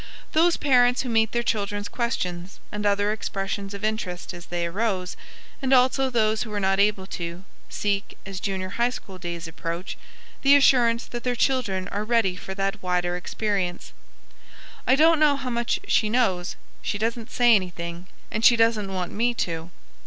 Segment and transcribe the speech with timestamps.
[0.31, 5.15] Those parents who met their children's questions and other expressions of interest as they arose,
[5.61, 9.99] and also those who were not able to, seek, as junior high school days approach,
[10.41, 13.93] the assurance that their children are ready for that wider experience.
[14.87, 19.11] "I don't know how much she knows she doesn't say anything, and she doesn't want
[19.11, 19.69] me to."